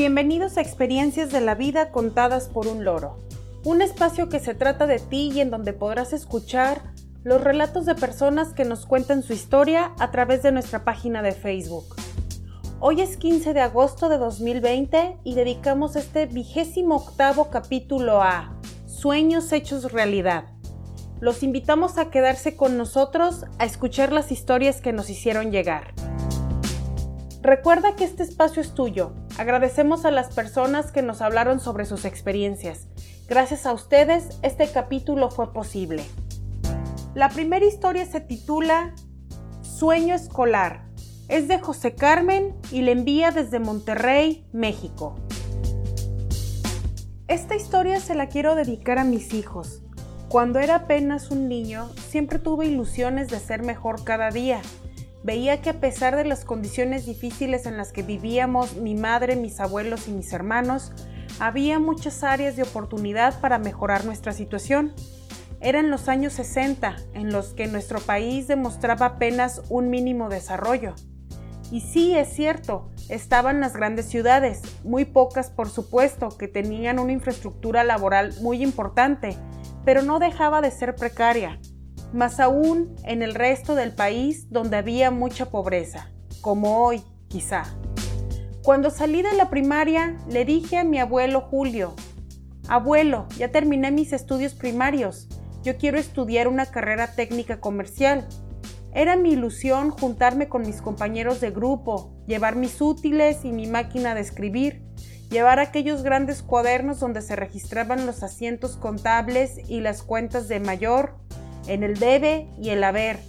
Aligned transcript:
Bienvenidos 0.00 0.56
a 0.56 0.62
Experiencias 0.62 1.30
de 1.30 1.42
la 1.42 1.54
Vida 1.54 1.90
contadas 1.90 2.48
por 2.48 2.66
un 2.66 2.84
loro, 2.84 3.18
un 3.64 3.82
espacio 3.82 4.30
que 4.30 4.40
se 4.40 4.54
trata 4.54 4.86
de 4.86 4.98
ti 4.98 5.30
y 5.30 5.40
en 5.40 5.50
donde 5.50 5.74
podrás 5.74 6.14
escuchar 6.14 6.80
los 7.22 7.44
relatos 7.44 7.84
de 7.84 7.94
personas 7.94 8.54
que 8.54 8.64
nos 8.64 8.86
cuentan 8.86 9.22
su 9.22 9.34
historia 9.34 9.92
a 9.98 10.10
través 10.10 10.42
de 10.42 10.52
nuestra 10.52 10.84
página 10.84 11.20
de 11.20 11.32
Facebook. 11.32 11.96
Hoy 12.78 13.02
es 13.02 13.18
15 13.18 13.52
de 13.52 13.60
agosto 13.60 14.08
de 14.08 14.16
2020 14.16 15.18
y 15.22 15.34
dedicamos 15.34 15.96
este 15.96 16.24
vigésimo 16.24 16.96
octavo 16.96 17.50
capítulo 17.50 18.22
a 18.22 18.58
Sueños 18.86 19.52
hechos 19.52 19.92
realidad. 19.92 20.44
Los 21.20 21.42
invitamos 21.42 21.98
a 21.98 22.08
quedarse 22.08 22.56
con 22.56 22.78
nosotros 22.78 23.44
a 23.58 23.66
escuchar 23.66 24.12
las 24.12 24.32
historias 24.32 24.80
que 24.80 24.94
nos 24.94 25.10
hicieron 25.10 25.52
llegar. 25.52 25.92
Recuerda 27.42 27.96
que 27.96 28.04
este 28.04 28.22
espacio 28.22 28.62
es 28.62 28.72
tuyo. 28.72 29.12
Agradecemos 29.40 30.04
a 30.04 30.10
las 30.10 30.34
personas 30.34 30.92
que 30.92 31.00
nos 31.00 31.22
hablaron 31.22 31.60
sobre 31.60 31.86
sus 31.86 32.04
experiencias. 32.04 32.88
Gracias 33.26 33.64
a 33.64 33.72
ustedes, 33.72 34.38
este 34.42 34.70
capítulo 34.70 35.30
fue 35.30 35.54
posible. 35.54 36.04
La 37.14 37.30
primera 37.30 37.64
historia 37.64 38.04
se 38.04 38.20
titula 38.20 38.94
Sueño 39.62 40.14
escolar 40.14 40.90
es 41.28 41.48
de 41.48 41.58
José 41.58 41.94
Carmen 41.94 42.54
y 42.70 42.82
le 42.82 42.92
envía 42.92 43.30
desde 43.30 43.60
Monterrey, 43.60 44.44
México. 44.52 45.18
Esta 47.26 47.56
historia 47.56 47.98
se 47.98 48.14
la 48.14 48.28
quiero 48.28 48.54
dedicar 48.54 48.98
a 48.98 49.04
mis 49.04 49.32
hijos. 49.32 49.80
Cuando 50.28 50.58
era 50.58 50.74
apenas 50.74 51.30
un 51.30 51.48
niño, 51.48 51.88
siempre 52.10 52.40
tuve 52.40 52.66
ilusiones 52.66 53.28
de 53.28 53.38
ser 53.38 53.62
mejor 53.62 54.04
cada 54.04 54.30
día. 54.30 54.60
Veía 55.22 55.60
que 55.60 55.70
a 55.70 55.80
pesar 55.80 56.16
de 56.16 56.24
las 56.24 56.44
condiciones 56.44 57.04
difíciles 57.04 57.66
en 57.66 57.76
las 57.76 57.92
que 57.92 58.02
vivíamos 58.02 58.76
mi 58.76 58.94
madre, 58.94 59.36
mis 59.36 59.60
abuelos 59.60 60.08
y 60.08 60.12
mis 60.12 60.32
hermanos, 60.32 60.92
había 61.38 61.78
muchas 61.78 62.24
áreas 62.24 62.56
de 62.56 62.62
oportunidad 62.62 63.38
para 63.40 63.58
mejorar 63.58 64.04
nuestra 64.04 64.32
situación. 64.32 64.94
Eran 65.60 65.90
los 65.90 66.08
años 66.08 66.32
60 66.34 66.96
en 67.12 67.32
los 67.32 67.52
que 67.52 67.66
nuestro 67.66 68.00
país 68.00 68.48
demostraba 68.48 69.06
apenas 69.06 69.62
un 69.68 69.90
mínimo 69.90 70.30
desarrollo. 70.30 70.94
Y 71.70 71.82
sí, 71.82 72.16
es 72.16 72.32
cierto, 72.32 72.90
estaban 73.08 73.60
las 73.60 73.74
grandes 73.74 74.06
ciudades, 74.06 74.62
muy 74.84 75.04
pocas 75.04 75.50
por 75.50 75.68
supuesto, 75.68 76.30
que 76.30 76.48
tenían 76.48 76.98
una 76.98 77.12
infraestructura 77.12 77.84
laboral 77.84 78.34
muy 78.40 78.62
importante, 78.62 79.36
pero 79.84 80.02
no 80.02 80.18
dejaba 80.18 80.62
de 80.62 80.70
ser 80.70 80.96
precaria, 80.96 81.60
más 82.12 82.40
aún 82.40 82.94
en 83.04 83.22
el 83.22 83.34
resto 83.34 83.74
del 83.74 83.92
país 83.92 84.50
donde 84.50 84.76
había 84.76 85.10
mucha 85.10 85.50
pobreza, 85.50 86.10
como 86.40 86.84
hoy, 86.84 87.02
quizá. 87.28 87.64
Cuando 88.62 88.90
salí 88.90 89.22
de 89.22 89.34
la 89.34 89.50
primaria, 89.50 90.16
le 90.28 90.44
dije 90.44 90.78
a 90.78 90.84
mi 90.84 90.98
abuelo 90.98 91.40
Julio, 91.40 91.94
Abuelo, 92.68 93.26
ya 93.36 93.50
terminé 93.50 93.90
mis 93.90 94.12
estudios 94.12 94.54
primarios, 94.54 95.28
yo 95.62 95.76
quiero 95.76 95.98
estudiar 95.98 96.46
una 96.46 96.66
carrera 96.66 97.14
técnica 97.14 97.60
comercial 97.60 98.28
era 98.92 99.14
mi 99.14 99.32
ilusión 99.32 99.90
juntarme 99.90 100.48
con 100.48 100.62
mis 100.62 100.82
compañeros 100.82 101.40
de 101.40 101.52
grupo, 101.52 102.12
llevar 102.26 102.56
mis 102.56 102.80
útiles 102.80 103.44
y 103.44 103.52
mi 103.52 103.68
máquina 103.68 104.16
de 104.16 104.20
escribir, 104.20 104.82
llevar 105.30 105.60
aquellos 105.60 106.02
grandes 106.02 106.42
cuadernos 106.42 106.98
donde 106.98 107.22
se 107.22 107.36
registraban 107.36 108.04
los 108.04 108.24
asientos 108.24 108.76
contables 108.76 109.58
y 109.68 109.80
las 109.80 110.02
cuentas 110.02 110.48
de 110.48 110.58
mayor, 110.58 111.14
en 111.70 111.84
el 111.84 111.98
debe 111.98 112.48
y 112.60 112.70
el 112.70 112.82
haber, 112.82 113.20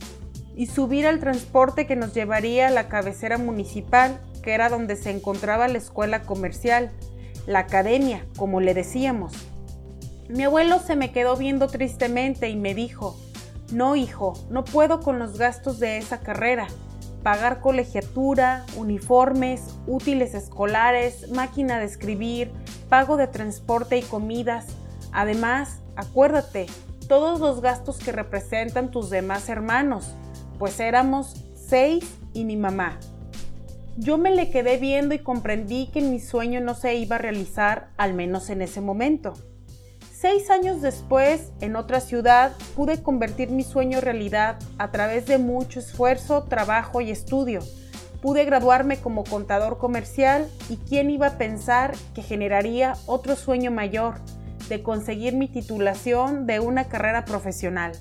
y 0.55 0.65
subir 0.65 1.05
al 1.05 1.19
transporte 1.19 1.85
que 1.85 1.95
nos 1.95 2.13
llevaría 2.13 2.67
a 2.67 2.71
la 2.71 2.89
cabecera 2.89 3.37
municipal, 3.37 4.19
que 4.41 4.53
era 4.53 4.67
donde 4.67 4.95
se 4.95 5.11
encontraba 5.11 5.67
la 5.67 5.77
escuela 5.77 6.23
comercial, 6.23 6.91
la 7.45 7.59
academia, 7.59 8.25
como 8.35 8.59
le 8.59 8.73
decíamos. 8.73 9.33
Mi 10.27 10.43
abuelo 10.43 10.79
se 10.79 10.95
me 10.95 11.11
quedó 11.11 11.37
viendo 11.37 11.67
tristemente 11.67 12.49
y 12.49 12.55
me 12.55 12.73
dijo, 12.73 13.15
no, 13.71 13.95
hijo, 13.95 14.33
no 14.49 14.65
puedo 14.65 15.01
con 15.01 15.19
los 15.19 15.37
gastos 15.37 15.79
de 15.79 15.97
esa 15.97 16.19
carrera. 16.21 16.67
Pagar 17.21 17.61
colegiatura, 17.61 18.65
uniformes, 18.75 19.61
útiles 19.85 20.33
escolares, 20.33 21.29
máquina 21.29 21.77
de 21.77 21.85
escribir, 21.85 22.51
pago 22.89 23.17
de 23.17 23.27
transporte 23.27 23.99
y 23.99 24.01
comidas. 24.01 24.65
Además, 25.11 25.81
acuérdate, 25.95 26.65
todos 27.11 27.41
los 27.41 27.59
gastos 27.59 27.97
que 27.97 28.13
representan 28.13 28.89
tus 28.89 29.09
demás 29.09 29.49
hermanos, 29.49 30.13
pues 30.57 30.79
éramos 30.79 31.35
seis 31.55 32.05
y 32.31 32.45
mi 32.45 32.55
mamá. 32.55 33.01
Yo 33.97 34.17
me 34.17 34.33
le 34.33 34.49
quedé 34.49 34.77
viendo 34.77 35.13
y 35.13 35.19
comprendí 35.19 35.87
que 35.87 35.99
mi 35.99 36.21
sueño 36.21 36.61
no 36.61 36.73
se 36.73 36.95
iba 36.95 37.17
a 37.17 37.19
realizar, 37.19 37.89
al 37.97 38.13
menos 38.13 38.49
en 38.49 38.61
ese 38.61 38.79
momento. 38.79 39.33
Seis 40.09 40.49
años 40.49 40.81
después, 40.81 41.51
en 41.59 41.75
otra 41.75 41.99
ciudad, 41.99 42.53
pude 42.77 43.03
convertir 43.03 43.49
mi 43.49 43.63
sueño 43.63 43.97
en 43.97 44.05
realidad 44.05 44.57
a 44.77 44.91
través 44.91 45.25
de 45.25 45.37
mucho 45.37 45.81
esfuerzo, 45.81 46.43
trabajo 46.43 47.01
y 47.01 47.11
estudio. 47.11 47.59
Pude 48.21 48.45
graduarme 48.45 49.01
como 49.01 49.25
contador 49.25 49.79
comercial 49.79 50.47
y 50.69 50.77
quién 50.77 51.09
iba 51.09 51.27
a 51.27 51.37
pensar 51.37 51.93
que 52.15 52.21
generaría 52.21 52.93
otro 53.05 53.35
sueño 53.35 53.69
mayor, 53.69 54.21
de 54.71 54.83
conseguir 54.83 55.35
mi 55.35 55.49
titulación 55.49 56.47
de 56.47 56.61
una 56.61 56.85
carrera 56.85 57.25
profesional. 57.25 57.91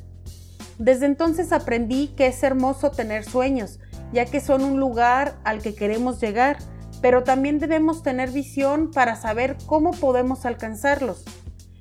Desde 0.78 1.06
entonces 1.06 1.50
aprendí 1.50 2.14
que 2.16 2.28
es 2.28 2.40
hermoso 2.44 2.92
tener 2.92 3.24
sueños, 3.24 3.80
ya 4.12 4.24
que 4.24 4.40
son 4.40 4.62
un 4.62 4.78
lugar 4.78 5.34
al 5.42 5.62
que 5.62 5.74
queremos 5.74 6.20
llegar, 6.20 6.58
pero 7.02 7.24
también 7.24 7.58
debemos 7.58 8.04
tener 8.04 8.30
visión 8.30 8.92
para 8.92 9.16
saber 9.16 9.56
cómo 9.66 9.90
podemos 9.90 10.46
alcanzarlos. 10.46 11.24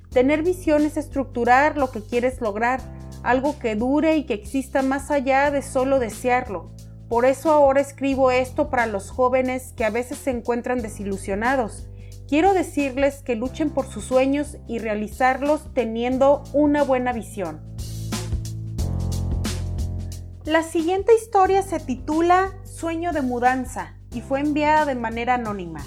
Tener 0.10 0.42
visión 0.42 0.84
es 0.84 0.98
estructurar 0.98 1.78
lo 1.78 1.92
que 1.92 2.02
quieres 2.02 2.42
lograr, 2.42 2.82
algo 3.22 3.60
que 3.60 3.76
dure 3.76 4.18
y 4.18 4.26
que 4.26 4.34
exista 4.34 4.82
más 4.82 5.12
allá 5.12 5.52
de 5.52 5.62
solo 5.62 6.00
desearlo. 6.00 6.72
Por 7.10 7.26
eso 7.26 7.52
ahora 7.52 7.80
escribo 7.80 8.32
esto 8.32 8.72
para 8.72 8.88
los 8.88 9.12
jóvenes 9.12 9.72
que 9.78 9.86
a 9.86 9.92
veces 9.92 10.18
se 10.18 10.32
encuentran 10.32 10.82
desilusionados. 10.82 11.88
Quiero 12.30 12.54
decirles 12.54 13.24
que 13.24 13.36
luchen 13.36 13.72
por 13.72 13.88
sus 13.88 14.06
sueños 14.06 14.58
y 14.68 14.78
realizarlos 14.78 15.74
teniendo 15.74 16.44
una 16.54 16.84
buena 16.84 17.12
visión. 17.12 17.60
La 20.46 20.62
siguiente 20.62 21.12
historia 21.16 21.64
se 21.64 21.80
titula 21.80 22.52
Sueño 22.64 23.14
de 23.14 23.24
mudanza 23.24 23.96
y 24.14 24.22
fue 24.22 24.42
enviada 24.42 24.86
de 24.86 24.94
manera 24.94 25.34
anónima. 25.34 25.84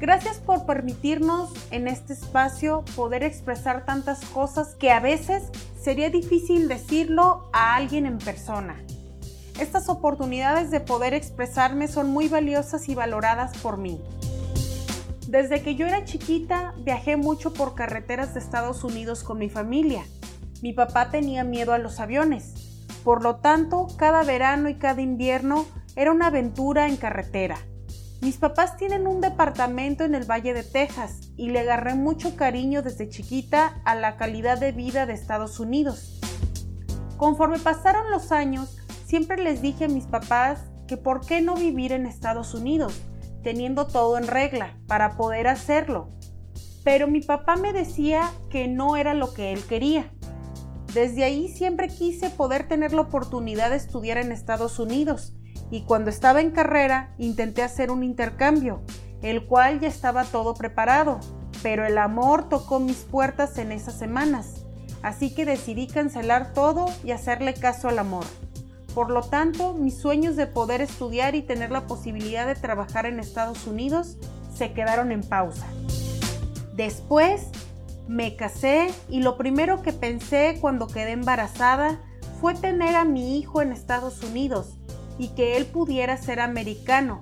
Gracias 0.00 0.38
por 0.38 0.66
permitirnos 0.66 1.52
en 1.70 1.86
este 1.86 2.12
espacio 2.12 2.84
poder 2.96 3.22
expresar 3.22 3.84
tantas 3.84 4.24
cosas 4.24 4.74
que 4.74 4.90
a 4.90 4.98
veces 4.98 5.44
sería 5.80 6.10
difícil 6.10 6.66
decirlo 6.66 7.48
a 7.52 7.76
alguien 7.76 8.06
en 8.06 8.18
persona. 8.18 8.82
Estas 9.60 9.88
oportunidades 9.88 10.72
de 10.72 10.80
poder 10.80 11.14
expresarme 11.14 11.86
son 11.86 12.10
muy 12.10 12.26
valiosas 12.26 12.88
y 12.88 12.96
valoradas 12.96 13.56
por 13.58 13.78
mí. 13.78 14.00
Desde 15.28 15.60
que 15.60 15.74
yo 15.74 15.86
era 15.86 16.04
chiquita 16.04 16.72
viajé 16.78 17.16
mucho 17.16 17.52
por 17.52 17.74
carreteras 17.74 18.32
de 18.32 18.40
Estados 18.40 18.84
Unidos 18.84 19.24
con 19.24 19.38
mi 19.38 19.48
familia. 19.48 20.04
Mi 20.62 20.72
papá 20.72 21.10
tenía 21.10 21.42
miedo 21.42 21.72
a 21.72 21.78
los 21.78 21.98
aviones. 21.98 22.54
Por 23.02 23.22
lo 23.22 23.36
tanto, 23.36 23.88
cada 23.96 24.22
verano 24.22 24.68
y 24.68 24.76
cada 24.76 25.00
invierno 25.00 25.66
era 25.96 26.12
una 26.12 26.28
aventura 26.28 26.86
en 26.86 26.96
carretera. 26.96 27.58
Mis 28.20 28.36
papás 28.36 28.76
tienen 28.76 29.08
un 29.08 29.20
departamento 29.20 30.04
en 30.04 30.14
el 30.14 30.30
Valle 30.30 30.54
de 30.54 30.62
Texas 30.62 31.32
y 31.36 31.50
le 31.50 31.60
agarré 31.60 31.94
mucho 31.94 32.36
cariño 32.36 32.82
desde 32.82 33.08
chiquita 33.08 33.80
a 33.84 33.96
la 33.96 34.16
calidad 34.16 34.58
de 34.58 34.70
vida 34.72 35.06
de 35.06 35.14
Estados 35.14 35.58
Unidos. 35.58 36.20
Conforme 37.16 37.58
pasaron 37.58 38.10
los 38.12 38.30
años, 38.30 38.78
siempre 39.06 39.42
les 39.42 39.60
dije 39.60 39.86
a 39.86 39.88
mis 39.88 40.06
papás 40.06 40.60
que 40.86 40.96
por 40.96 41.26
qué 41.26 41.40
no 41.40 41.56
vivir 41.56 41.92
en 41.92 42.06
Estados 42.06 42.54
Unidos, 42.54 43.02
teniendo 43.46 43.86
todo 43.86 44.18
en 44.18 44.26
regla, 44.26 44.76
para 44.88 45.16
poder 45.16 45.46
hacerlo. 45.46 46.08
Pero 46.82 47.06
mi 47.06 47.20
papá 47.20 47.54
me 47.54 47.72
decía 47.72 48.28
que 48.50 48.66
no 48.66 48.96
era 48.96 49.14
lo 49.14 49.32
que 49.32 49.52
él 49.52 49.64
quería. 49.68 50.10
Desde 50.92 51.22
ahí 51.22 51.46
siempre 51.46 51.86
quise 51.86 52.28
poder 52.28 52.66
tener 52.66 52.92
la 52.92 53.02
oportunidad 53.02 53.70
de 53.70 53.76
estudiar 53.76 54.18
en 54.18 54.32
Estados 54.32 54.80
Unidos 54.80 55.36
y 55.70 55.84
cuando 55.84 56.10
estaba 56.10 56.40
en 56.40 56.50
carrera 56.50 57.14
intenté 57.18 57.62
hacer 57.62 57.92
un 57.92 58.02
intercambio, 58.02 58.82
el 59.22 59.46
cual 59.46 59.78
ya 59.78 59.86
estaba 59.86 60.24
todo 60.24 60.54
preparado, 60.54 61.20
pero 61.62 61.86
el 61.86 61.98
amor 61.98 62.48
tocó 62.48 62.80
mis 62.80 63.04
puertas 63.04 63.58
en 63.58 63.70
esas 63.70 63.96
semanas, 63.96 64.66
así 65.02 65.32
que 65.32 65.44
decidí 65.44 65.86
cancelar 65.86 66.52
todo 66.52 66.86
y 67.04 67.12
hacerle 67.12 67.54
caso 67.54 67.88
al 67.88 68.00
amor. 68.00 68.24
Por 68.96 69.10
lo 69.10 69.20
tanto, 69.20 69.74
mis 69.74 69.98
sueños 69.98 70.36
de 70.36 70.46
poder 70.46 70.80
estudiar 70.80 71.34
y 71.34 71.42
tener 71.42 71.70
la 71.70 71.86
posibilidad 71.86 72.46
de 72.46 72.54
trabajar 72.54 73.04
en 73.04 73.20
Estados 73.20 73.66
Unidos 73.66 74.16
se 74.54 74.72
quedaron 74.72 75.12
en 75.12 75.20
pausa. 75.20 75.66
Después, 76.72 77.48
me 78.08 78.36
casé 78.36 78.86
y 79.10 79.20
lo 79.20 79.36
primero 79.36 79.82
que 79.82 79.92
pensé 79.92 80.56
cuando 80.62 80.86
quedé 80.86 81.10
embarazada 81.10 82.00
fue 82.40 82.54
tener 82.54 82.96
a 82.96 83.04
mi 83.04 83.38
hijo 83.38 83.60
en 83.60 83.72
Estados 83.72 84.22
Unidos 84.22 84.78
y 85.18 85.28
que 85.34 85.58
él 85.58 85.66
pudiera 85.66 86.16
ser 86.16 86.40
americano, 86.40 87.20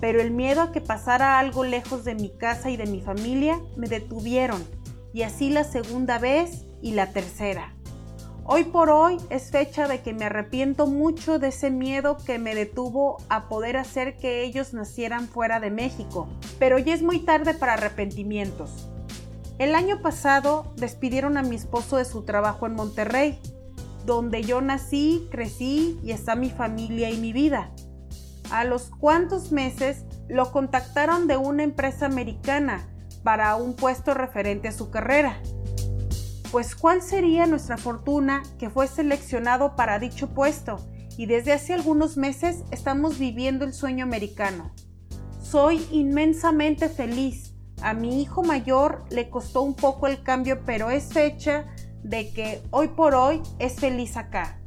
pero 0.00 0.20
el 0.20 0.30
miedo 0.30 0.62
a 0.62 0.70
que 0.70 0.80
pasara 0.80 1.40
algo 1.40 1.64
lejos 1.64 2.04
de 2.04 2.14
mi 2.14 2.30
casa 2.30 2.70
y 2.70 2.76
de 2.76 2.86
mi 2.86 3.00
familia 3.00 3.60
me 3.76 3.88
detuvieron, 3.88 4.64
y 5.12 5.22
así 5.22 5.50
la 5.50 5.64
segunda 5.64 6.20
vez 6.20 6.66
y 6.82 6.92
la 6.92 7.10
tercera. 7.10 7.75
Hoy 8.48 8.62
por 8.62 8.90
hoy 8.90 9.16
es 9.28 9.50
fecha 9.50 9.88
de 9.88 10.02
que 10.02 10.14
me 10.14 10.26
arrepiento 10.26 10.86
mucho 10.86 11.40
de 11.40 11.48
ese 11.48 11.68
miedo 11.68 12.16
que 12.16 12.38
me 12.38 12.54
detuvo 12.54 13.16
a 13.28 13.48
poder 13.48 13.76
hacer 13.76 14.18
que 14.18 14.44
ellos 14.44 14.72
nacieran 14.72 15.26
fuera 15.26 15.58
de 15.58 15.72
México, 15.72 16.28
pero 16.60 16.78
ya 16.78 16.94
es 16.94 17.02
muy 17.02 17.18
tarde 17.18 17.54
para 17.54 17.72
arrepentimientos. 17.72 18.88
El 19.58 19.74
año 19.74 20.00
pasado 20.00 20.72
despidieron 20.76 21.36
a 21.36 21.42
mi 21.42 21.56
esposo 21.56 21.96
de 21.96 22.04
su 22.04 22.22
trabajo 22.22 22.68
en 22.68 22.74
Monterrey, 22.74 23.40
donde 24.04 24.44
yo 24.44 24.60
nací, 24.60 25.26
crecí 25.32 25.98
y 26.04 26.12
está 26.12 26.36
mi 26.36 26.50
familia 26.50 27.10
y 27.10 27.18
mi 27.18 27.32
vida. 27.32 27.72
A 28.52 28.62
los 28.62 28.90
cuantos 28.90 29.50
meses 29.50 30.04
lo 30.28 30.52
contactaron 30.52 31.26
de 31.26 31.36
una 31.36 31.64
empresa 31.64 32.06
americana 32.06 32.86
para 33.24 33.56
un 33.56 33.74
puesto 33.74 34.14
referente 34.14 34.68
a 34.68 34.72
su 34.72 34.88
carrera. 34.90 35.42
Pues 36.52 36.74
cuál 36.74 37.02
sería 37.02 37.46
nuestra 37.46 37.76
fortuna 37.76 38.42
que 38.58 38.70
fue 38.70 38.86
seleccionado 38.86 39.76
para 39.76 39.98
dicho 39.98 40.28
puesto 40.28 40.78
y 41.16 41.26
desde 41.26 41.52
hace 41.52 41.72
algunos 41.72 42.16
meses 42.16 42.62
estamos 42.70 43.18
viviendo 43.18 43.64
el 43.64 43.72
sueño 43.72 44.04
americano. 44.04 44.72
Soy 45.42 45.86
inmensamente 45.90 46.88
feliz. 46.88 47.54
A 47.82 47.94
mi 47.94 48.22
hijo 48.22 48.42
mayor 48.42 49.04
le 49.10 49.28
costó 49.28 49.62
un 49.62 49.74
poco 49.74 50.06
el 50.06 50.22
cambio, 50.22 50.62
pero 50.64 50.90
es 50.90 51.12
fecha 51.12 51.66
de 52.02 52.32
que 52.32 52.62
hoy 52.70 52.88
por 52.88 53.14
hoy 53.14 53.42
es 53.58 53.74
feliz 53.74 54.16
acá. 54.16 54.60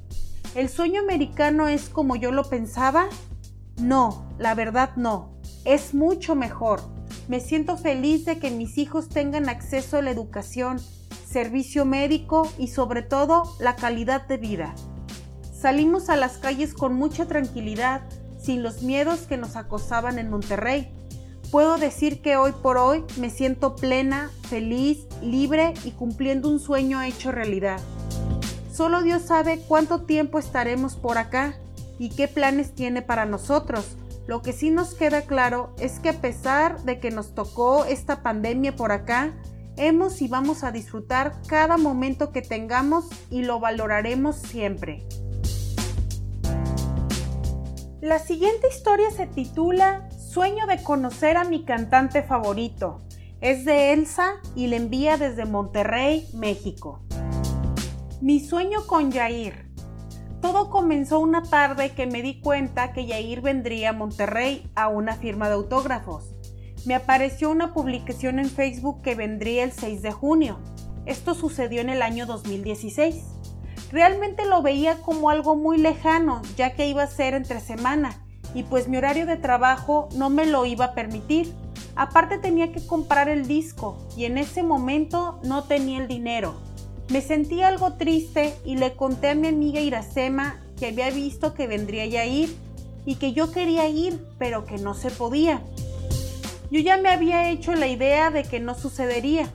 ¿El 0.55 0.69
sueño 0.69 1.01
americano 1.01 1.67
es 1.67 1.89
como 1.89 2.15
yo 2.15 2.31
lo 2.31 2.43
pensaba? 2.43 3.07
No, 3.77 4.27
la 4.37 4.55
verdad 4.55 4.91
no. 4.95 5.39
Es 5.65 5.93
mucho 5.93 6.35
mejor. 6.35 6.81
Me 7.27 7.39
siento 7.39 7.77
feliz 7.77 8.25
de 8.25 8.39
que 8.39 8.51
mis 8.51 8.77
hijos 8.77 9.09
tengan 9.09 9.49
acceso 9.49 9.97
a 9.97 10.01
la 10.01 10.11
educación, 10.11 10.79
servicio 11.29 11.85
médico 11.85 12.51
y 12.57 12.69
sobre 12.69 13.03
todo 13.03 13.43
la 13.59 13.75
calidad 13.75 14.27
de 14.27 14.37
vida. 14.37 14.73
Salimos 15.53 16.09
a 16.09 16.15
las 16.15 16.37
calles 16.37 16.73
con 16.73 16.95
mucha 16.95 17.27
tranquilidad, 17.27 18.01
sin 18.41 18.63
los 18.63 18.81
miedos 18.81 19.21
que 19.21 19.37
nos 19.37 19.55
acosaban 19.55 20.17
en 20.17 20.29
Monterrey. 20.29 20.91
Puedo 21.51 21.77
decir 21.77 22.21
que 22.21 22.37
hoy 22.37 22.53
por 22.63 22.77
hoy 22.77 23.03
me 23.17 23.29
siento 23.29 23.75
plena, 23.75 24.31
feliz, 24.49 25.05
libre 25.21 25.73
y 25.83 25.91
cumpliendo 25.91 26.49
un 26.49 26.59
sueño 26.59 27.01
hecho 27.01 27.31
realidad. 27.31 27.79
Solo 28.73 29.03
Dios 29.03 29.23
sabe 29.23 29.59
cuánto 29.67 30.03
tiempo 30.03 30.39
estaremos 30.39 30.95
por 30.95 31.17
acá 31.17 31.55
y 31.99 32.09
qué 32.09 32.27
planes 32.27 32.73
tiene 32.73 33.01
para 33.01 33.25
nosotros. 33.25 33.97
Lo 34.25 34.41
que 34.41 34.53
sí 34.53 34.69
nos 34.69 34.93
queda 34.93 35.23
claro 35.23 35.73
es 35.79 35.99
que 35.99 36.09
a 36.09 36.21
pesar 36.21 36.81
de 36.83 36.99
que 36.99 37.11
nos 37.11 37.35
tocó 37.35 37.85
esta 37.85 38.23
pandemia 38.23 38.75
por 38.75 38.91
acá, 38.91 39.33
hemos 39.79 40.21
y 40.21 40.27
vamos 40.27 40.63
a 40.63 40.71
disfrutar 40.71 41.41
cada 41.47 41.77
momento 41.77 42.31
que 42.31 42.41
tengamos 42.41 43.07
y 43.29 43.43
lo 43.43 43.59
valoraremos 43.59 44.35
siempre. 44.35 45.07
La 48.01 48.19
siguiente 48.19 48.67
historia 48.69 49.11
se 49.11 49.27
titula 49.27 50.07
Sueño 50.11 50.67
de 50.67 50.81
conocer 50.83 51.37
a 51.37 51.43
mi 51.43 51.65
cantante 51.65 52.23
favorito. 52.23 53.01
Es 53.41 53.65
de 53.65 53.93
Elsa 53.93 54.35
y 54.55 54.67
le 54.67 54.77
envía 54.77 55.17
desde 55.17 55.45
Monterrey, 55.45 56.27
México. 56.33 57.01
Mi 58.21 58.39
sueño 58.39 58.85
con 58.85 59.11
Yair. 59.11 59.69
Todo 60.41 60.69
comenzó 60.69 61.19
una 61.19 61.43
tarde 61.43 61.91
que 61.91 62.05
me 62.05 62.21
di 62.21 62.39
cuenta 62.39 62.93
que 62.93 63.05
Yair 63.05 63.41
vendría 63.41 63.89
a 63.89 63.93
Monterrey 63.93 64.69
a 64.75 64.87
una 64.87 65.15
firma 65.15 65.47
de 65.47 65.55
autógrafos. 65.55 66.28
Me 66.85 66.95
apareció 66.95 67.49
una 67.49 67.73
publicación 67.73 68.39
en 68.39 68.49
Facebook 68.49 69.01
que 69.01 69.15
vendría 69.15 69.63
el 69.63 69.73
6 69.73 70.01
de 70.01 70.11
junio. 70.11 70.59
Esto 71.05 71.33
sucedió 71.33 71.81
en 71.81 71.89
el 71.89 72.01
año 72.01 72.25
2016. 72.25 73.15
Realmente 73.91 74.45
lo 74.45 74.61
veía 74.61 75.01
como 75.01 75.29
algo 75.29 75.55
muy 75.55 75.77
lejano, 75.77 76.41
ya 76.55 76.73
que 76.75 76.87
iba 76.87 77.03
a 77.03 77.07
ser 77.07 77.33
entre 77.33 77.59
semana, 77.59 78.23
y 78.53 78.63
pues 78.63 78.87
mi 78.87 78.97
horario 78.97 79.25
de 79.25 79.35
trabajo 79.35 80.09
no 80.15 80.29
me 80.29 80.45
lo 80.45 80.65
iba 80.65 80.85
a 80.85 80.93
permitir. 80.93 81.53
Aparte 81.95 82.37
tenía 82.37 82.71
que 82.71 82.85
comprar 82.85 83.27
el 83.27 83.47
disco 83.47 83.97
y 84.15 84.25
en 84.25 84.37
ese 84.37 84.63
momento 84.63 85.39
no 85.43 85.63
tenía 85.63 85.99
el 85.99 86.07
dinero. 86.07 86.55
Me 87.09 87.21
sentí 87.21 87.61
algo 87.61 87.93
triste 87.93 88.53
y 88.63 88.77
le 88.77 88.95
conté 88.95 89.29
a 89.29 89.35
mi 89.35 89.47
amiga 89.47 89.81
Iracema 89.81 90.61
que 90.77 90.87
había 90.87 91.09
visto 91.09 91.53
que 91.53 91.67
vendría 91.67 92.05
ya 92.05 92.21
a 92.21 92.25
ir 92.25 92.55
y 93.05 93.15
que 93.15 93.33
yo 93.33 93.51
quería 93.51 93.89
ir, 93.89 94.23
pero 94.37 94.65
que 94.65 94.77
no 94.77 94.93
se 94.93 95.09
podía. 95.09 95.61
Yo 96.71 96.79
ya 96.79 96.97
me 96.97 97.09
había 97.09 97.49
hecho 97.49 97.73
la 97.73 97.87
idea 97.87 98.29
de 98.29 98.43
que 98.43 98.59
no 98.59 98.75
sucedería. 98.75 99.49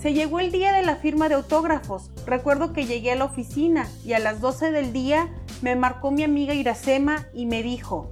Se 0.00 0.12
llegó 0.12 0.40
el 0.40 0.50
día 0.50 0.72
de 0.72 0.82
la 0.82 0.96
firma 0.96 1.28
de 1.28 1.36
autógrafos. 1.36 2.10
Recuerdo 2.26 2.72
que 2.72 2.86
llegué 2.86 3.12
a 3.12 3.16
la 3.16 3.26
oficina 3.26 3.88
y 4.04 4.14
a 4.14 4.18
las 4.18 4.40
12 4.40 4.72
del 4.72 4.92
día 4.92 5.28
me 5.62 5.76
marcó 5.76 6.10
mi 6.10 6.24
amiga 6.24 6.54
Iracema 6.54 7.28
y 7.32 7.46
me 7.46 7.62
dijo, 7.62 8.10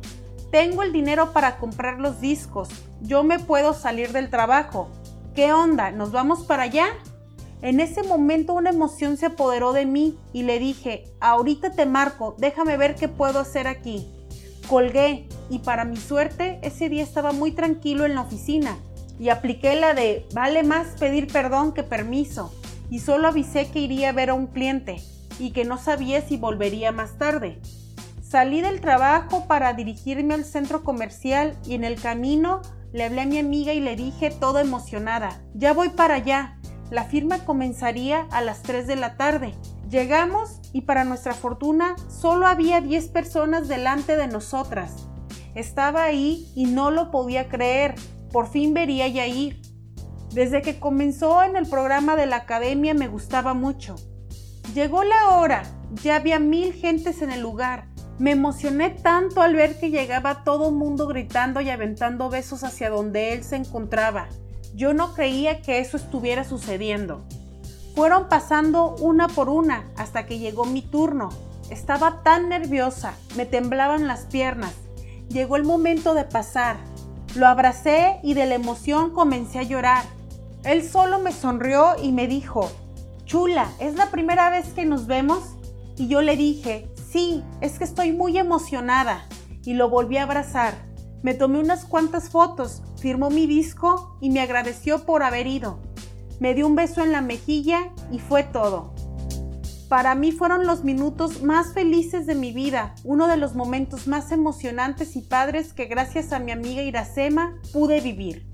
tengo 0.53 0.85
el 0.85 0.93
dinero 0.93 1.32
para 1.32 1.59
comprar 1.59 1.99
los 1.99 2.21
discos, 2.21 2.69
yo 3.00 3.25
me 3.25 3.41
puedo 3.41 3.75
salir 3.75 4.12
del 4.12 4.31
trabajo. 4.31 4.88
¿Qué 5.35 5.53
onda? 5.53 5.91
¿Nos 5.91 6.12
vamos 6.12 6.44
para 6.44 6.65
allá? 6.65 6.87
En 7.62 7.81
ese 7.81 8.05
momento 8.05 8.55
una 8.55 8.71
emoción 8.71 9.17
se 9.17 9.27
apoderó 9.27 9.73
de 9.73 9.87
mí 9.87 10.17
y 10.32 10.44
le 10.44 10.61
dije, 10.61 11.05
ahorita 11.21 11.73
te 11.73 11.87
marco, 11.87 12.37
déjame 12.38 12.77
ver 12.77 12.94
qué 12.94 13.09
puedo 13.09 13.41
hacer 13.41 13.67
aquí. 13.67 14.06
Colgué 14.70 15.26
y 15.50 15.58
para 15.58 15.84
mi 15.84 15.96
suerte 15.96 16.61
ese 16.62 16.88
día 16.88 17.02
estaba 17.02 17.32
muy 17.32 17.50
tranquilo 17.50 18.06
en 18.06 18.14
la 18.14 18.20
oficina 18.20 18.78
y 19.19 19.31
apliqué 19.31 19.75
la 19.75 19.94
de 19.94 20.28
vale 20.32 20.62
más 20.62 20.87
pedir 21.00 21.26
perdón 21.26 21.72
que 21.72 21.82
permiso 21.82 22.55
y 22.88 23.00
solo 23.00 23.26
avisé 23.26 23.69
que 23.72 23.81
iría 23.81 24.11
a 24.11 24.12
ver 24.12 24.31
a 24.31 24.34
un 24.34 24.46
cliente 24.46 25.02
y 25.40 25.50
que 25.50 25.64
no 25.64 25.76
sabía 25.76 26.20
si 26.20 26.37
volvería 26.37 26.93
más 26.93 27.19
tarde. 27.19 27.61
Salí 28.22 28.61
del 28.61 28.81
trabajo 28.81 29.49
para 29.49 29.72
dirigirme 29.72 30.34
al 30.34 30.44
centro 30.44 30.84
comercial 30.84 31.58
y 31.67 31.75
en 31.75 31.82
el 31.82 32.00
camino 32.00 32.62
le 32.93 33.02
hablé 33.02 33.22
a 33.22 33.26
mi 33.26 33.38
amiga 33.38 33.72
y 33.72 33.81
le 33.81 33.96
dije 33.96 34.31
toda 34.31 34.61
emocionada, 34.61 35.43
ya 35.52 35.72
voy 35.72 35.88
para 35.88 36.14
allá, 36.14 36.61
la 36.93 37.02
firma 37.02 37.44
comenzaría 37.44 38.28
a 38.31 38.40
las 38.40 38.62
3 38.62 38.87
de 38.87 38.94
la 38.94 39.17
tarde. 39.17 39.52
Llegamos 39.91 40.61
y 40.73 40.83
para 40.83 41.03
nuestra 41.03 41.35
fortuna 41.35 41.97
solo 42.09 42.47
había 42.47 42.81
10 42.81 43.09
personas 43.09 43.67
delante 43.67 44.17
de 44.17 44.29
nosotras. 44.29 45.09
Estaba 45.56 46.05
ahí 46.05 46.49
y 46.55 46.67
no 46.67 46.93
lo 46.93 47.11
podía 47.11 47.49
creer. 47.49 47.97
Por 48.31 48.47
fin 48.47 48.73
vería 48.73 49.09
ya 49.09 49.27
ir. 49.27 49.61
Desde 50.32 50.63
que 50.63 50.79
comenzó 50.79 51.43
en 51.43 51.56
el 51.56 51.67
programa 51.67 52.15
de 52.15 52.27
la 52.27 52.37
academia 52.37 52.94
me 52.94 53.09
gustaba 53.09 53.53
mucho. 53.53 53.97
Llegó 54.75 55.03
la 55.03 55.31
hora, 55.31 55.65
ya 56.05 56.15
había 56.15 56.39
mil 56.39 56.73
gentes 56.73 57.20
en 57.20 57.32
el 57.32 57.41
lugar. 57.41 57.89
Me 58.20 58.31
emocioné 58.31 58.91
tanto 58.91 59.43
al 59.43 59.56
ver 59.56 59.81
que 59.81 59.91
llegaba 59.91 60.44
todo 60.44 60.70
mundo 60.70 61.09
gritando 61.09 61.61
y 61.61 61.69
aventando 61.69 62.31
besos 62.31 62.63
hacia 62.63 62.91
donde 62.91 63.32
él 63.32 63.43
se 63.43 63.56
encontraba. 63.56 64.29
Yo 64.73 64.94
no 64.94 65.15
creía 65.15 65.63
que 65.63 65.81
eso 65.81 65.97
estuviera 65.97 66.44
sucediendo. 66.44 67.27
Fueron 67.94 68.29
pasando 68.29 68.94
una 69.01 69.29
por 69.29 69.49
una 69.49 69.91
hasta 69.97 70.27
que 70.27 70.39
llegó 70.39 70.65
mi 70.65 70.82
turno. 70.82 71.31
Estaba 71.70 72.23
tan 72.23 72.49
nerviosa, 72.49 73.15
me 73.37 73.47
temblaban 73.47 74.06
las 74.06 74.23
piernas. 74.27 74.75
Llegó 75.29 75.56
el 75.56 75.65
momento 75.65 76.15
de 76.15 76.25
pasar. 76.25 76.77
Lo 77.37 77.47
abracé 77.47 78.19
y 78.23 78.35
de 78.35 78.47
la 78.47 78.56
emoción 78.56 79.11
comencé 79.11 79.61
a 79.61 79.65
llorar. 79.65 80.05
Él 80.65 80.89
solo 80.89 81.19
me 81.19 81.32
sonrió 81.32 81.94
y 82.03 82.13
me 82.13 82.27
dijo, 82.27 82.70
Chula, 83.25 83.70
¿es 83.79 83.94
la 83.94 84.11
primera 84.11 84.51
vez 84.51 84.73
que 84.73 84.85
nos 84.85 85.06
vemos? 85.06 85.55
Y 85.97 86.09
yo 86.09 86.20
le 86.23 86.37
dije, 86.37 86.89
sí, 87.11 87.44
es 87.61 87.79
que 87.79 87.85
estoy 87.85 88.13
muy 88.13 88.37
emocionada. 88.39 89.25
Y 89.65 89.75
lo 89.75 89.89
volví 89.89 90.17
a 90.17 90.25
abrazar. 90.25 90.75
Me 91.23 91.35
tomé 91.35 91.61
unas 91.61 91.85
cuantas 91.85 92.31
fotos, 92.31 92.82
firmó 92.99 93.31
mi 93.31 93.47
disco 93.47 94.17
y 94.20 94.31
me 94.31 94.41
agradeció 94.41 95.05
por 95.05 95.23
haber 95.23 95.47
ido. 95.47 95.79
Me 96.41 96.55
dio 96.55 96.67
un 96.67 96.75
beso 96.75 97.03
en 97.03 97.13
la 97.13 97.20
mejilla 97.20 97.91
y 98.11 98.19
fue 98.19 98.43
todo. 98.43 98.94
Para 99.91 100.15
mí 100.15 100.32
fueron 100.32 100.67
los 100.67 100.85
minutos 100.85 101.43
más 101.43 101.75
felices 101.75 102.27
de 102.27 102.35
mi 102.35 102.51
vida, 102.53 102.94
uno 103.05 103.29
de 103.29 103.37
los 103.37 103.55
momentos 103.55 104.06
más 104.06 104.32
emocionantes 104.32 105.17
y 105.17 105.20
padres 105.20 105.75
que 105.75 105.85
gracias 105.85 106.32
a 106.32 106.39
mi 106.39 106.51
amiga 106.51 106.81
Iracema 106.81 107.56
pude 107.75 108.01
vivir. 108.01 108.47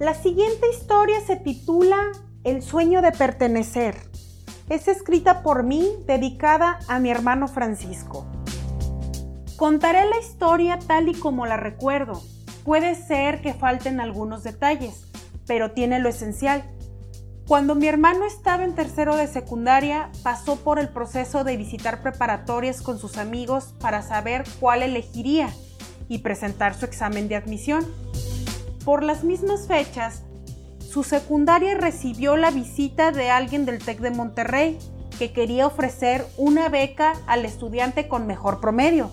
La 0.00 0.14
siguiente 0.14 0.66
historia 0.76 1.20
se 1.24 1.36
titula 1.36 1.96
El 2.42 2.60
sueño 2.60 3.00
de 3.00 3.12
pertenecer. 3.12 3.94
Es 4.68 4.88
escrita 4.88 5.44
por 5.44 5.62
mí, 5.62 5.88
dedicada 6.06 6.80
a 6.88 6.98
mi 6.98 7.10
hermano 7.10 7.46
Francisco. 7.46 8.26
Contaré 9.56 10.08
la 10.10 10.18
historia 10.18 10.80
tal 10.84 11.08
y 11.08 11.14
como 11.14 11.46
la 11.46 11.58
recuerdo. 11.58 12.22
Puede 12.64 12.94
ser 12.94 13.40
que 13.40 13.54
falten 13.54 14.00
algunos 14.00 14.42
detalles, 14.42 15.04
pero 15.46 15.72
tiene 15.72 15.98
lo 15.98 16.08
esencial. 16.08 16.64
Cuando 17.46 17.74
mi 17.74 17.88
hermano 17.88 18.26
estaba 18.26 18.64
en 18.64 18.74
tercero 18.74 19.16
de 19.16 19.26
secundaria, 19.26 20.10
pasó 20.22 20.56
por 20.56 20.78
el 20.78 20.88
proceso 20.88 21.42
de 21.42 21.56
visitar 21.56 22.00
preparatorias 22.00 22.80
con 22.80 22.98
sus 22.98 23.16
amigos 23.16 23.74
para 23.80 24.02
saber 24.02 24.44
cuál 24.60 24.82
elegiría 24.82 25.48
y 26.08 26.18
presentar 26.18 26.74
su 26.74 26.84
examen 26.84 27.28
de 27.28 27.36
admisión. 27.36 27.84
Por 28.84 29.02
las 29.02 29.24
mismas 29.24 29.66
fechas, 29.66 30.22
su 30.88 31.02
secundaria 31.02 31.76
recibió 31.76 32.36
la 32.36 32.50
visita 32.50 33.10
de 33.10 33.30
alguien 33.30 33.64
del 33.64 33.78
TEC 33.78 33.98
de 34.00 34.10
Monterrey 34.10 34.78
que 35.18 35.32
quería 35.32 35.66
ofrecer 35.66 36.26
una 36.36 36.68
beca 36.68 37.12
al 37.26 37.44
estudiante 37.44 38.08
con 38.08 38.26
mejor 38.26 38.60
promedio. 38.60 39.10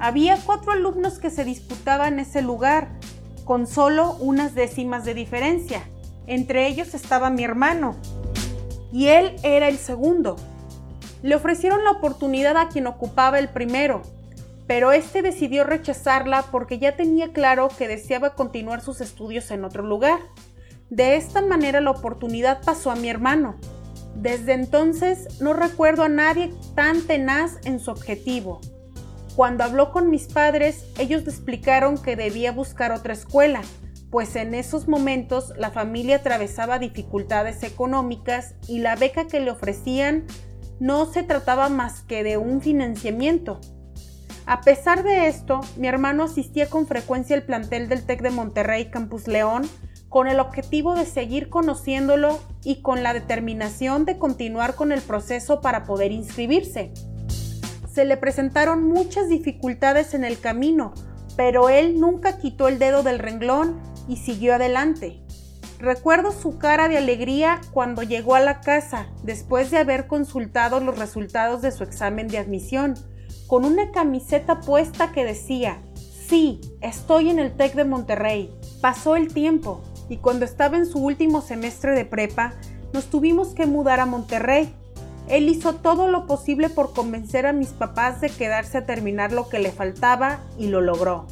Había 0.00 0.38
cuatro 0.44 0.72
alumnos 0.72 1.18
que 1.18 1.28
se 1.28 1.44
disputaban 1.44 2.18
ese 2.18 2.40
lugar, 2.40 2.88
con 3.44 3.66
solo 3.66 4.16
unas 4.20 4.54
décimas 4.54 5.04
de 5.04 5.12
diferencia. 5.12 5.82
Entre 6.26 6.66
ellos 6.66 6.94
estaba 6.94 7.28
mi 7.28 7.44
hermano, 7.44 7.96
y 8.92 9.08
él 9.08 9.36
era 9.42 9.68
el 9.68 9.76
segundo. 9.76 10.36
Le 11.22 11.34
ofrecieron 11.34 11.84
la 11.84 11.90
oportunidad 11.90 12.56
a 12.56 12.68
quien 12.68 12.86
ocupaba 12.86 13.38
el 13.38 13.50
primero, 13.50 14.00
pero 14.66 14.92
este 14.92 15.20
decidió 15.20 15.64
rechazarla 15.64 16.46
porque 16.50 16.78
ya 16.78 16.96
tenía 16.96 17.32
claro 17.32 17.68
que 17.76 17.88
deseaba 17.88 18.34
continuar 18.34 18.80
sus 18.80 19.02
estudios 19.02 19.50
en 19.50 19.64
otro 19.64 19.82
lugar. 19.82 20.20
De 20.88 21.16
esta 21.16 21.42
manera 21.42 21.80
la 21.80 21.90
oportunidad 21.90 22.62
pasó 22.62 22.90
a 22.90 22.96
mi 22.96 23.10
hermano. 23.10 23.56
Desde 24.14 24.54
entonces 24.54 25.40
no 25.40 25.52
recuerdo 25.52 26.04
a 26.04 26.08
nadie 26.08 26.54
tan 26.74 27.02
tenaz 27.02 27.58
en 27.64 27.80
su 27.80 27.90
objetivo. 27.90 28.60
Cuando 29.40 29.64
habló 29.64 29.90
con 29.90 30.10
mis 30.10 30.26
padres, 30.26 30.84
ellos 30.98 31.24
le 31.24 31.30
explicaron 31.30 31.96
que 31.96 32.14
debía 32.14 32.52
buscar 32.52 32.92
otra 32.92 33.14
escuela, 33.14 33.62
pues 34.10 34.36
en 34.36 34.52
esos 34.52 34.86
momentos 34.86 35.54
la 35.56 35.70
familia 35.70 36.16
atravesaba 36.16 36.78
dificultades 36.78 37.62
económicas 37.62 38.54
y 38.68 38.80
la 38.80 38.96
beca 38.96 39.28
que 39.28 39.40
le 39.40 39.50
ofrecían 39.50 40.26
no 40.78 41.06
se 41.06 41.22
trataba 41.22 41.70
más 41.70 42.02
que 42.02 42.22
de 42.22 42.36
un 42.36 42.60
financiamiento. 42.60 43.62
A 44.44 44.60
pesar 44.60 45.04
de 45.04 45.28
esto, 45.28 45.62
mi 45.78 45.88
hermano 45.88 46.24
asistía 46.24 46.68
con 46.68 46.86
frecuencia 46.86 47.34
al 47.34 47.44
plantel 47.44 47.88
del 47.88 48.04
TEC 48.04 48.20
de 48.20 48.30
Monterrey 48.32 48.90
Campus 48.90 49.26
León 49.26 49.62
con 50.10 50.28
el 50.28 50.38
objetivo 50.38 50.94
de 50.94 51.06
seguir 51.06 51.48
conociéndolo 51.48 52.40
y 52.62 52.82
con 52.82 53.02
la 53.02 53.14
determinación 53.14 54.04
de 54.04 54.18
continuar 54.18 54.74
con 54.74 54.92
el 54.92 55.00
proceso 55.00 55.62
para 55.62 55.84
poder 55.84 56.12
inscribirse. 56.12 56.92
Se 57.92 58.04
le 58.04 58.16
presentaron 58.16 58.84
muchas 58.84 59.28
dificultades 59.28 60.14
en 60.14 60.24
el 60.24 60.38
camino, 60.38 60.94
pero 61.36 61.68
él 61.68 61.98
nunca 61.98 62.38
quitó 62.38 62.68
el 62.68 62.78
dedo 62.78 63.02
del 63.02 63.18
renglón 63.18 63.80
y 64.06 64.16
siguió 64.16 64.54
adelante. 64.54 65.20
Recuerdo 65.78 66.30
su 66.30 66.58
cara 66.58 66.88
de 66.88 66.98
alegría 66.98 67.60
cuando 67.72 68.02
llegó 68.02 68.34
a 68.34 68.40
la 68.40 68.60
casa 68.60 69.06
después 69.22 69.70
de 69.70 69.78
haber 69.78 70.06
consultado 70.06 70.78
los 70.80 70.98
resultados 70.98 71.62
de 71.62 71.72
su 71.72 71.84
examen 71.84 72.28
de 72.28 72.38
admisión 72.38 72.94
con 73.46 73.64
una 73.64 73.90
camiseta 73.90 74.60
puesta 74.60 75.10
que 75.10 75.24
decía, 75.24 75.80
sí, 76.28 76.60
estoy 76.82 77.30
en 77.30 77.38
el 77.38 77.56
TEC 77.56 77.74
de 77.74 77.84
Monterrey. 77.84 78.54
Pasó 78.80 79.16
el 79.16 79.32
tiempo 79.32 79.82
y 80.08 80.18
cuando 80.18 80.44
estaba 80.44 80.76
en 80.76 80.86
su 80.86 80.98
último 80.98 81.40
semestre 81.40 81.92
de 81.96 82.04
prepa, 82.04 82.52
nos 82.92 83.06
tuvimos 83.06 83.54
que 83.54 83.66
mudar 83.66 84.00
a 84.00 84.06
Monterrey. 84.06 84.74
Él 85.30 85.48
hizo 85.48 85.76
todo 85.76 86.08
lo 86.08 86.26
posible 86.26 86.68
por 86.68 86.92
convencer 86.92 87.46
a 87.46 87.52
mis 87.52 87.68
papás 87.68 88.20
de 88.20 88.30
quedarse 88.30 88.78
a 88.78 88.86
terminar 88.86 89.32
lo 89.32 89.48
que 89.48 89.60
le 89.60 89.70
faltaba 89.70 90.40
y 90.58 90.66
lo 90.66 90.80
logró. 90.80 91.28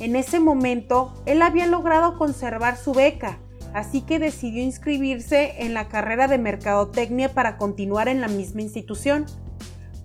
En 0.00 0.16
ese 0.16 0.40
momento, 0.40 1.12
él 1.26 1.42
había 1.42 1.66
logrado 1.66 2.16
conservar 2.16 2.78
su 2.78 2.94
beca, 2.94 3.38
así 3.74 4.00
que 4.00 4.18
decidió 4.18 4.62
inscribirse 4.62 5.62
en 5.62 5.74
la 5.74 5.88
carrera 5.88 6.26
de 6.26 6.38
Mercadotecnia 6.38 7.34
para 7.34 7.58
continuar 7.58 8.08
en 8.08 8.22
la 8.22 8.28
misma 8.28 8.62
institución. 8.62 9.26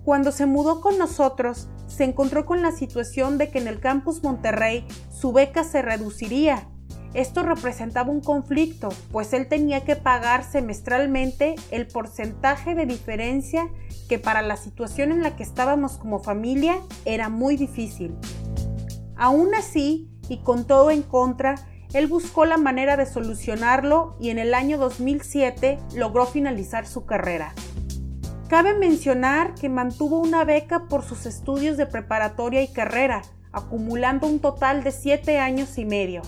Cuando 0.04 0.30
se 0.30 0.44
mudó 0.44 0.82
con 0.82 0.98
nosotros, 0.98 1.68
se 1.86 2.04
encontró 2.04 2.44
con 2.44 2.60
la 2.60 2.72
situación 2.72 3.38
de 3.38 3.50
que 3.50 3.58
en 3.58 3.68
el 3.68 3.80
campus 3.80 4.22
Monterrey 4.22 4.86
su 5.10 5.32
beca 5.32 5.64
se 5.64 5.80
reduciría. 5.80 6.68
Esto 7.14 7.44
representaba 7.44 8.10
un 8.10 8.20
conflicto, 8.20 8.88
pues 9.12 9.32
él 9.32 9.46
tenía 9.46 9.84
que 9.84 9.94
pagar 9.94 10.42
semestralmente 10.42 11.54
el 11.70 11.86
porcentaje 11.86 12.74
de 12.74 12.86
diferencia 12.86 13.68
que 14.08 14.18
para 14.18 14.42
la 14.42 14.56
situación 14.56 15.12
en 15.12 15.22
la 15.22 15.36
que 15.36 15.44
estábamos 15.44 15.96
como 15.96 16.18
familia 16.18 16.76
era 17.04 17.28
muy 17.28 17.56
difícil. 17.56 18.16
Aún 19.16 19.54
así, 19.54 20.10
y 20.28 20.38
con 20.38 20.66
todo 20.66 20.90
en 20.90 21.02
contra, 21.02 21.54
él 21.92 22.08
buscó 22.08 22.44
la 22.46 22.56
manera 22.56 22.96
de 22.96 23.06
solucionarlo 23.06 24.16
y 24.18 24.30
en 24.30 24.40
el 24.40 24.52
año 24.52 24.76
2007 24.76 25.78
logró 25.94 26.26
finalizar 26.26 26.84
su 26.84 27.06
carrera. 27.06 27.54
Cabe 28.48 28.76
mencionar 28.76 29.54
que 29.54 29.68
mantuvo 29.68 30.18
una 30.18 30.44
beca 30.44 30.86
por 30.88 31.04
sus 31.04 31.26
estudios 31.26 31.76
de 31.76 31.86
preparatoria 31.86 32.62
y 32.62 32.72
carrera, 32.72 33.22
acumulando 33.52 34.26
un 34.26 34.40
total 34.40 34.82
de 34.82 34.90
siete 34.90 35.38
años 35.38 35.78
y 35.78 35.84
medio. 35.84 36.22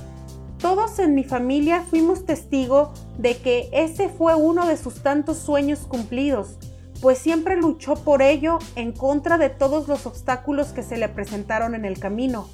Todos 0.58 0.98
en 0.98 1.14
mi 1.14 1.22
familia 1.22 1.82
fuimos 1.82 2.24
testigo 2.24 2.92
de 3.18 3.36
que 3.36 3.68
ese 3.72 4.08
fue 4.08 4.34
uno 4.34 4.66
de 4.66 4.76
sus 4.76 5.02
tantos 5.02 5.36
sueños 5.36 5.80
cumplidos, 5.80 6.56
pues 7.02 7.18
siempre 7.18 7.56
luchó 7.56 7.94
por 7.94 8.22
ello 8.22 8.58
en 8.74 8.92
contra 8.92 9.36
de 9.36 9.50
todos 9.50 9.86
los 9.86 10.06
obstáculos 10.06 10.68
que 10.68 10.82
se 10.82 10.96
le 10.96 11.08
presentaron 11.08 11.74
en 11.74 11.84
el 11.84 11.98
camino. 11.98 12.48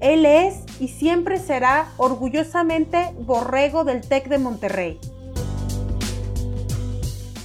Él 0.00 0.26
es 0.26 0.64
y 0.80 0.88
siempre 0.88 1.38
será 1.38 1.92
orgullosamente 1.98 3.14
borrego 3.20 3.84
del 3.84 4.00
TEC 4.00 4.28
de 4.28 4.38
Monterrey. 4.38 4.98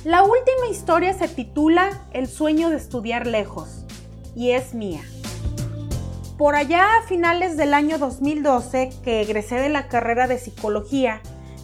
La 0.03 0.23
última 0.23 0.67
historia 0.69 1.13
se 1.13 1.27
titula 1.27 2.07
El 2.11 2.27
sueño 2.27 2.69
de 2.69 2.77
estudiar 2.77 3.27
lejos 3.27 3.85
y 4.35 4.51
es 4.51 4.73
mía. 4.73 5.01
Por 6.37 6.55
allá 6.55 6.97
a 6.97 7.03
finales 7.03 7.55
del 7.55 7.73
año 7.73 7.97
2012, 7.97 8.89
que 9.05 9.21
egresé 9.21 9.55
de 9.55 9.69
la 9.69 9.87
carrera 9.87 10.27
de 10.27 10.37
psicología, 10.37 11.21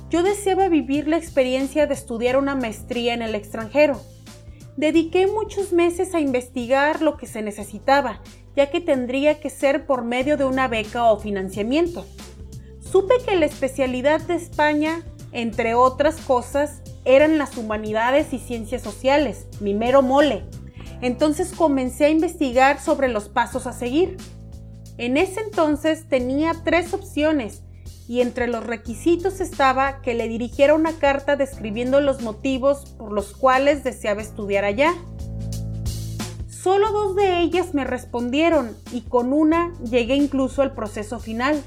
yo 0.10 0.24
deseaba 0.24 0.70
vivir 0.70 1.10
la 1.10 1.18
experiencia 1.18 1.88
de 1.88 1.94
estudiar 1.94 2.38
una 2.38 2.56
maestría 2.56 3.14
en 3.14 3.22
el 3.22 3.36
extranjero. 3.36 4.00
Dediqué 4.78 5.28
muchos 5.28 5.74
meses 5.74 6.16
a 6.16 6.22
investigar 6.22 7.02
lo 7.02 7.18
que 7.18 7.28
se 7.28 7.42
necesitaba, 7.42 8.22
ya 8.56 8.72
que 8.72 8.80
tendría 8.80 9.42
que 9.42 9.50
ser 9.50 9.86
por 9.86 10.06
medio 10.06 10.38
de 10.38 10.46
una 10.46 10.70
beca 10.70 11.04
o 11.04 11.20
financiamiento. 11.20 12.06
Supe 12.80 13.16
que 13.28 13.36
la 13.36 13.48
especialidad 13.48 14.22
de 14.22 14.36
España, 14.36 15.04
entre 15.34 15.74
otras 15.76 16.16
cosas, 16.16 16.82
eran 17.04 17.38
las 17.38 17.58
humanidades 17.58 18.32
y 18.32 18.40
ciencias 18.40 18.84
sociales, 18.84 19.48
mi 19.60 19.74
mero 19.74 20.02
mole. 20.02 20.46
Entonces 21.02 21.52
comencé 21.52 22.06
a 22.06 22.10
investigar 22.10 22.80
sobre 22.80 23.10
los 23.10 23.28
pasos 23.28 23.68
a 23.68 23.74
seguir. 23.74 24.16
En 25.02 25.18
ese 25.18 25.40
entonces 25.40 26.08
tenía 26.08 26.54
tres 26.64 26.94
opciones 26.94 27.64
y 28.08 28.22
entre 28.22 28.46
los 28.46 28.64
requisitos 28.64 29.42
estaba 29.42 30.00
que 30.04 30.14
le 30.14 30.28
dirigiera 30.28 30.76
una 30.76 30.94
carta 30.94 31.36
describiendo 31.36 32.00
los 32.02 32.22
motivos 32.22 32.86
por 33.00 33.12
los 33.12 33.36
cuales 33.36 33.84
deseaba 33.84 34.22
estudiar 34.22 34.64
allá. 34.64 34.94
Solo 36.48 36.92
dos 36.92 37.16
de 37.16 37.40
ellas 37.40 37.74
me 37.74 37.84
respondieron 37.84 38.78
y 38.92 39.02
con 39.02 39.34
una 39.34 39.74
llegué 39.84 40.14
incluso 40.14 40.62
al 40.62 40.76
proceso 40.76 41.20
final, 41.20 41.60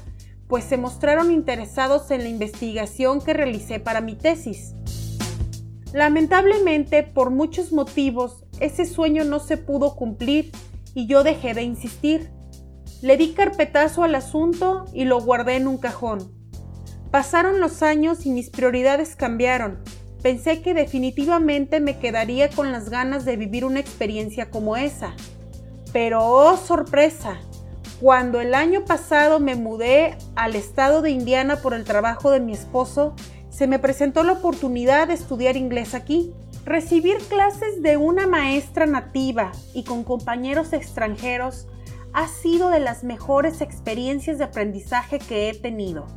pues 0.47 0.63
se 0.63 0.77
mostraron 0.77 1.29
interesados 1.29 2.11
en 2.11 2.23
la 2.23 2.29
investigación 2.29 3.19
que 3.19 3.33
realicé 3.33 3.81
para 3.81 3.99
mi 3.99 4.15
tesis. 4.15 4.75
Lamentablemente, 5.91 7.03
por 7.03 7.31
muchos 7.31 7.73
motivos, 7.73 8.45
ese 8.61 8.85
sueño 8.85 9.25
no 9.25 9.41
se 9.41 9.57
pudo 9.57 9.97
cumplir 9.97 10.53
y 10.93 11.05
yo 11.07 11.25
dejé 11.25 11.53
de 11.53 11.63
insistir. 11.63 12.34
Le 13.05 13.17
di 13.17 13.33
carpetazo 13.33 14.01
al 14.01 14.15
asunto 14.15 14.85
y 14.91 15.03
lo 15.03 15.21
guardé 15.21 15.57
en 15.57 15.67
un 15.67 15.77
cajón. 15.77 16.33
Pasaron 17.11 17.59
los 17.59 17.83
años 17.83 18.25
y 18.25 18.31
mis 18.31 18.49
prioridades 18.49 19.15
cambiaron. 19.15 19.77
Pensé 20.23 20.63
que 20.63 20.73
definitivamente 20.73 21.79
me 21.79 21.99
quedaría 21.99 22.49
con 22.49 22.71
las 22.71 22.89
ganas 22.89 23.23
de 23.23 23.37
vivir 23.37 23.63
una 23.63 23.79
experiencia 23.79 24.49
como 24.49 24.75
esa. 24.75 25.13
Pero, 25.93 26.25
oh 26.25 26.57
sorpresa, 26.57 27.37
cuando 28.01 28.41
el 28.41 28.55
año 28.55 28.85
pasado 28.85 29.39
me 29.39 29.53
mudé 29.53 30.17
al 30.35 30.55
estado 30.55 31.03
de 31.03 31.11
Indiana 31.11 31.57
por 31.57 31.75
el 31.75 31.83
trabajo 31.83 32.31
de 32.31 32.39
mi 32.39 32.53
esposo, 32.53 33.13
se 33.51 33.67
me 33.67 33.77
presentó 33.77 34.23
la 34.23 34.31
oportunidad 34.31 35.09
de 35.09 35.13
estudiar 35.13 35.57
inglés 35.57 35.93
aquí. 35.93 36.33
Recibir 36.65 37.17
clases 37.29 37.83
de 37.83 37.97
una 37.97 38.25
maestra 38.25 38.87
nativa 38.87 39.51
y 39.75 39.83
con 39.83 40.03
compañeros 40.03 40.73
extranjeros 40.73 41.67
ha 42.15 42.29
sido 42.29 42.69
de 42.69 42.79
las 42.79 43.03
mejores 43.03 43.59
experiencias 43.59 44.37
de 44.37 44.45
aprendizaje 44.45 45.19
que 45.19 45.49
he 45.49 45.53
tenido. 45.53 46.07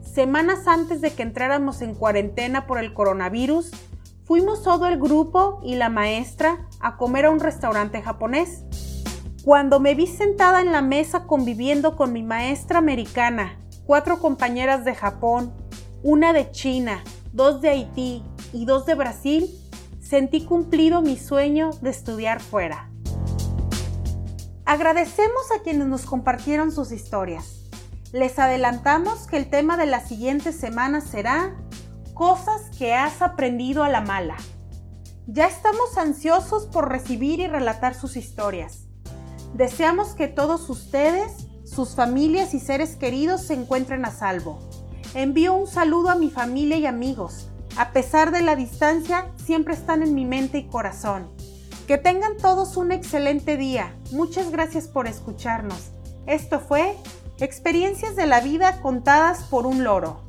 Semanas 0.00 0.68
antes 0.68 1.00
de 1.00 1.12
que 1.12 1.24
entráramos 1.24 1.82
en 1.82 1.96
cuarentena 1.96 2.68
por 2.68 2.78
el 2.78 2.94
coronavirus, 2.94 3.72
fuimos 4.24 4.62
todo 4.62 4.86
el 4.86 4.96
grupo 4.96 5.60
y 5.64 5.74
la 5.74 5.88
maestra 5.88 6.68
a 6.78 6.96
comer 6.96 7.24
a 7.24 7.30
un 7.30 7.40
restaurante 7.40 8.00
japonés. 8.00 8.62
Cuando 9.44 9.80
me 9.80 9.96
vi 9.96 10.06
sentada 10.06 10.60
en 10.60 10.70
la 10.70 10.82
mesa 10.82 11.26
conviviendo 11.26 11.96
con 11.96 12.12
mi 12.12 12.22
maestra 12.22 12.78
americana, 12.78 13.58
cuatro 13.86 14.20
compañeras 14.20 14.84
de 14.84 14.94
Japón 14.94 15.52
una 16.04 16.32
de 16.32 16.50
China 16.52 17.02
dos 17.32 17.60
de 17.60 17.70
Haití 17.70 18.22
y 18.52 18.66
dos 18.66 18.86
de 18.86 18.94
Brasil, 18.94 19.50
sentí 20.00 20.44
cumplido 20.44 21.02
mi 21.02 21.16
sueño 21.16 21.70
de 21.82 21.90
estudiar 21.90 22.40
fuera. 22.40 22.93
Agradecemos 24.66 25.50
a 25.54 25.62
quienes 25.62 25.88
nos 25.88 26.06
compartieron 26.06 26.72
sus 26.72 26.90
historias. 26.90 27.60
Les 28.12 28.38
adelantamos 28.38 29.26
que 29.26 29.36
el 29.36 29.50
tema 29.50 29.76
de 29.76 29.84
la 29.84 30.00
siguiente 30.00 30.52
semana 30.52 31.00
será 31.02 31.54
Cosas 32.14 32.70
que 32.78 32.94
has 32.94 33.20
aprendido 33.22 33.82
a 33.82 33.88
la 33.88 34.00
mala. 34.00 34.36
Ya 35.26 35.48
estamos 35.48 35.98
ansiosos 35.98 36.66
por 36.66 36.88
recibir 36.88 37.40
y 37.40 37.48
relatar 37.48 37.94
sus 37.94 38.16
historias. 38.16 38.86
Deseamos 39.52 40.14
que 40.14 40.28
todos 40.28 40.70
ustedes, 40.70 41.48
sus 41.64 41.96
familias 41.96 42.54
y 42.54 42.60
seres 42.60 42.94
queridos 42.94 43.42
se 43.42 43.54
encuentren 43.54 44.04
a 44.04 44.12
salvo. 44.12 44.60
Envío 45.14 45.54
un 45.54 45.66
saludo 45.66 46.08
a 46.08 46.14
mi 46.14 46.30
familia 46.30 46.76
y 46.76 46.86
amigos. 46.86 47.48
A 47.76 47.90
pesar 47.90 48.30
de 48.30 48.42
la 48.42 48.54
distancia, 48.54 49.26
siempre 49.44 49.74
están 49.74 50.04
en 50.04 50.14
mi 50.14 50.24
mente 50.24 50.58
y 50.58 50.68
corazón. 50.68 51.33
Que 51.86 51.98
tengan 51.98 52.38
todos 52.38 52.76
un 52.78 52.92
excelente 52.92 53.56
día. 53.58 53.94
Muchas 54.10 54.50
gracias 54.50 54.88
por 54.88 55.06
escucharnos. 55.06 55.90
Esto 56.26 56.58
fue 56.58 56.96
Experiencias 57.40 58.14
de 58.14 58.26
la 58.26 58.40
vida 58.40 58.80
contadas 58.80 59.42
por 59.42 59.66
un 59.66 59.82
loro. 59.82 60.23